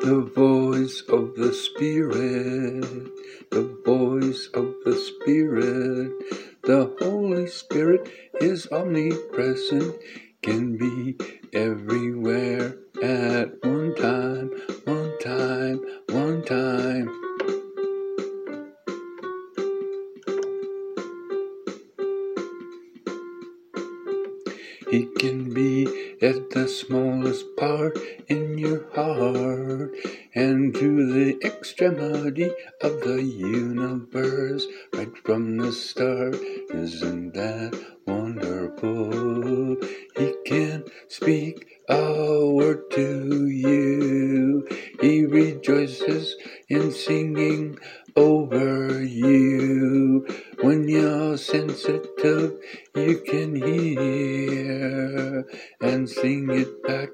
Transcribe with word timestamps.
The 0.00 0.20
voice 0.20 1.02
of 1.08 1.34
the 1.34 1.52
Spirit, 1.52 2.84
the 3.50 3.76
voice 3.84 4.48
of 4.54 4.74
the 4.84 4.94
Spirit. 4.94 6.12
The 6.62 6.94
Holy 7.00 7.48
Spirit 7.48 8.08
is 8.40 8.68
omnipresent, 8.70 9.96
can 10.42 10.76
be 10.76 11.16
everywhere 11.52 12.78
at 13.02 13.64
one 13.64 13.96
time, 13.96 14.52
He 24.90 25.06
can 25.18 25.52
be 25.54 25.86
at 26.22 26.50
the 26.50 26.68
smallest 26.68 27.44
part 27.56 27.98
in 28.28 28.58
your 28.58 28.88
heart 28.94 29.92
and 30.34 30.74
to 30.74 31.06
the 31.12 31.38
extremity 31.44 32.50
of 32.82 33.00
the 33.02 33.22
universe 33.22 34.66
right 34.94 35.12
from 35.24 35.58
the 35.58 35.72
start. 35.72 36.36
Isn't 36.72 37.34
that 37.34 37.72
wonderful? 38.06 39.76
He 40.16 40.34
can 40.46 40.84
speak 41.08 41.66
a 41.88 42.46
word 42.50 42.90
to 42.92 43.46
you. 43.46 44.66
He 45.00 45.26
rejoices 45.26 46.36
in 46.68 46.92
singing 46.92 47.78
over 48.16 49.02
you. 49.02 49.57
When 50.68 50.86
you're 50.86 51.38
sensitive, 51.38 52.60
you 52.94 53.22
can 53.26 53.56
hear 53.56 55.46
and 55.80 56.06
sing 56.06 56.50
it 56.50 56.82
back 56.82 57.08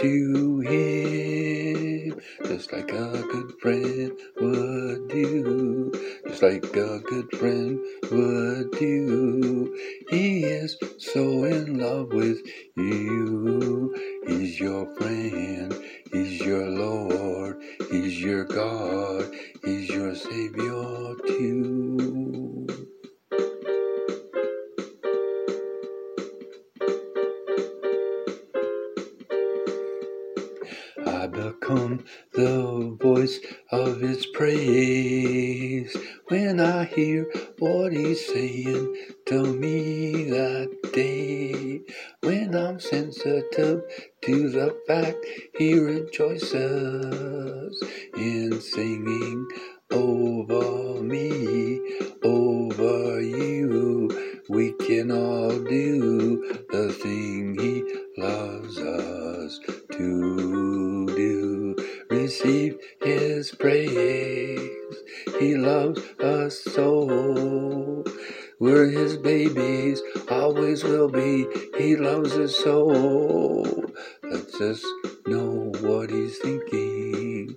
to 0.00 0.60
him. 0.62 2.20
Just 2.46 2.72
like 2.72 2.90
a 2.90 3.22
good 3.30 3.52
friend 3.62 4.10
would 4.40 5.08
do. 5.08 5.92
Just 6.26 6.42
like 6.42 6.64
a 6.64 6.98
good 6.98 7.30
friend 7.38 7.78
would 8.10 8.72
do. 8.72 9.78
He 10.10 10.42
is 10.42 10.76
so 10.98 11.44
in 11.44 11.78
love 11.78 12.12
with 12.12 12.38
you. 12.74 13.94
He's 14.26 14.58
your 14.58 14.92
friend. 14.96 15.72
He's 16.12 16.40
your 16.40 16.66
Lord. 16.68 17.62
He's 17.88 18.20
your 18.20 18.46
God. 18.46 19.32
He's 19.64 19.90
your 19.90 20.16
Savior 20.16 21.14
too. 21.24 22.65
I 31.26 31.28
become 31.28 32.04
the 32.34 32.96
voice 33.02 33.40
of 33.72 34.00
his 34.00 34.26
praise 34.26 35.96
when 36.28 36.60
I 36.60 36.84
hear 36.84 37.26
what 37.58 37.92
he's 37.92 38.24
saying 38.28 38.96
to 39.26 39.42
me 39.52 40.30
that 40.30 40.70
day. 40.92 41.80
When 42.22 42.54
I'm 42.54 42.78
sensitive 42.78 43.82
to 44.22 44.50
the 44.50 44.76
fact 44.86 45.18
he 45.58 45.74
rejoices 45.80 46.62
in 48.16 48.60
singing 48.60 49.48
over 49.90 51.02
me, 51.02 51.80
over 52.22 53.20
you. 53.20 54.10
We 54.48 54.74
can 54.74 55.10
all 55.10 55.58
do 55.58 56.64
the 56.70 56.92
thing 56.92 57.58
he 57.58 57.82
loves 58.16 58.78
us 58.78 59.60
to 59.92 60.55
He 65.38 65.56
loves 65.56 66.00
us 66.20 66.64
so. 66.64 68.04
We're 68.60 68.88
his 68.88 69.18
babies, 69.18 70.02
always 70.30 70.84
will 70.84 71.10
be. 71.10 71.46
He 71.78 71.96
loves 71.96 72.32
us 72.38 72.56
so. 72.56 72.86
Lets 74.22 74.60
us 74.60 74.84
know 75.26 75.72
what 75.80 76.10
he's 76.10 76.38
thinking. 76.38 77.56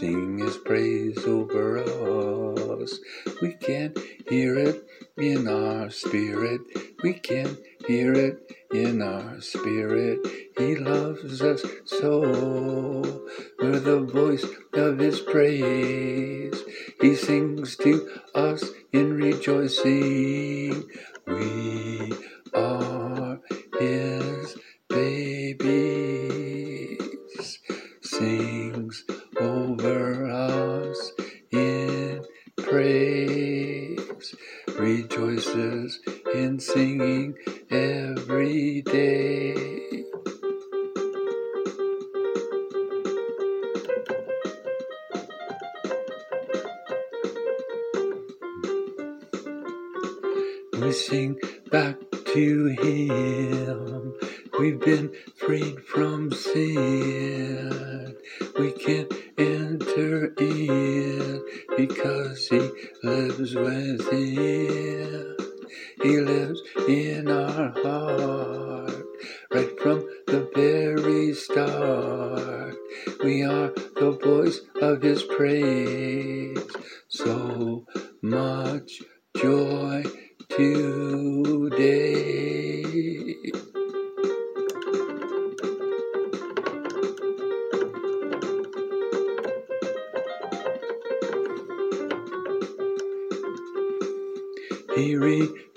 Sing 0.00 0.38
his 0.38 0.56
praise 0.58 1.18
over 1.26 1.78
us. 1.78 2.98
We 3.42 3.54
can't 3.54 3.98
hear 4.28 4.58
it 4.58 4.84
in 5.18 5.48
our 5.48 5.90
spirit. 5.90 6.62
We 7.02 7.14
can 7.14 7.58
spirit. 9.60 10.20
He 10.58 10.76
loves 10.76 11.42
us 11.42 11.62
so. 11.84 12.10
We're 13.60 13.80
the 13.80 14.00
voice 14.00 14.46
of 14.74 14.98
his 14.98 15.20
praise. 15.20 16.62
He 17.00 17.14
sings 17.14 17.76
to 17.78 18.08
us 18.34 18.64
in 18.92 19.14
rejoicing. 19.14 20.84
We 21.26 22.12
are 22.54 23.40
his 23.78 24.56
babies. 24.88 26.18
Sings 28.02 29.04
over 29.40 30.30
us 30.30 31.12
in 31.52 32.24
praise. 32.58 34.34
Rejoices 34.78 36.00
in 36.34 36.60
singing 36.60 37.34
every 37.70 38.82
day. 38.82 40.04
We 50.80 50.92
sing 50.92 51.38
back 51.70 51.96
to 52.34 52.66
Him. 52.80 54.14
We've 54.58 54.80
been 54.80 55.12
freed 55.36 55.84
from 55.84 56.32
sin. 56.32 58.16
We 58.58 58.72
can't 58.72 59.12
enter 59.38 60.34
in 60.38 61.44
because 61.76 62.48
He 62.48 62.70
lives 63.04 63.54
within. 63.54 65.39
He 66.02 66.18
lives 66.18 66.62
in 66.88 67.28
our 67.28 67.72
heart 67.82 69.04
right 69.52 69.80
from 69.80 70.02
the 70.26 70.48
very 70.54 71.34
start. 71.34 72.74
We 73.22 73.42
are 73.42 73.68
the 73.96 74.18
voice 74.22 74.60
of 74.80 75.02
His 75.02 75.22
praise. 75.24 76.58
So 77.08 77.84
much 78.22 79.02
joy 79.36 80.04
today. 80.48 81.90
He 94.96 95.16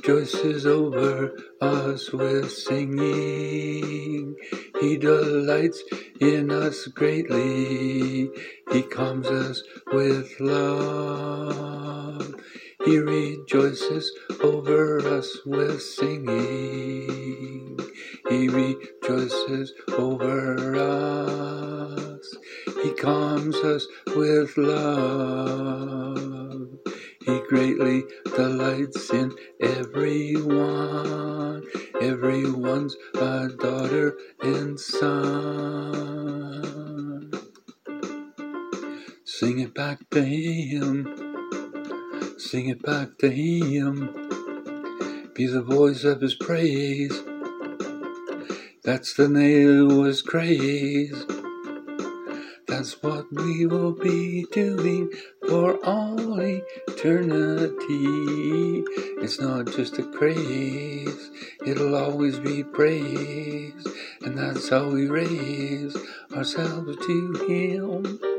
rejoices 0.03 0.65
over 0.65 1.33
us 1.61 2.11
with 2.11 2.51
singing. 2.51 4.35
He 4.81 4.97
delights 4.97 5.81
in 6.19 6.51
us 6.51 6.87
greatly. 6.87 8.29
He 8.73 8.81
calms 8.81 9.27
us 9.27 9.63
with 9.93 10.29
love. 10.41 12.35
He 12.83 12.97
rejoices 12.97 14.11
over 14.43 14.99
us 15.07 15.37
with 15.45 15.81
singing. 15.81 17.79
He 18.27 18.49
rejoices 18.49 19.71
over 19.97 20.75
us. 20.75 22.35
He 22.83 22.91
calms 22.95 23.55
us 23.55 23.87
with 24.07 24.57
love. 24.57 24.92
Greatly 28.35 28.45
lights 28.45 29.11
in 29.11 29.35
everyone. 29.61 31.63
Everyone's 32.01 32.95
a 33.15 33.49
daughter 33.49 34.17
and 34.41 34.79
son. 34.79 35.91
Sing 39.25 39.59
it 39.59 39.75
back 39.75 40.09
to 40.11 40.23
him. 40.23 41.25
Sing 42.37 42.69
it 42.69 42.81
back 42.83 43.17
to 43.19 43.29
him. 43.29 44.27
Be 45.35 45.47
the 45.47 45.63
voice 45.63 46.03
of 46.03 46.21
his 46.21 46.35
praise. 46.35 47.23
That's 48.83 49.13
the 49.15 49.27
his 50.03 50.21
craze. 50.21 51.25
That's 52.75 53.03
what 53.03 53.31
we 53.31 53.67
will 53.67 53.91
be 53.91 54.47
doing 54.51 55.11
for 55.47 55.77
all 55.85 56.39
eternity. 56.39 57.77
It's 59.21 59.39
not 59.39 59.67
just 59.67 59.99
a 59.99 60.03
craze, 60.11 61.29
it'll 61.67 61.95
always 61.95 62.39
be 62.39 62.63
praise. 62.63 63.85
And 64.23 64.35
that's 64.35 64.69
how 64.69 64.89
we 64.89 65.07
raise 65.07 65.95
ourselves 66.35 66.97
to 66.97 67.45
Him. 67.47 68.32